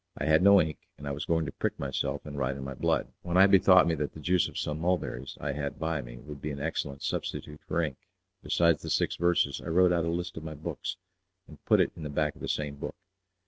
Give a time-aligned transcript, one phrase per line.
[0.17, 2.73] I had no ink, and I was going to prick myself and write in my
[2.73, 6.17] blood, when I bethought me that the juice of some mulberries I had by me
[6.17, 7.97] would be an excellent substitute for ink.
[8.41, 10.97] Besides the six verses I wrote out a list of my books,
[11.47, 12.95] and put it in the back of the same book.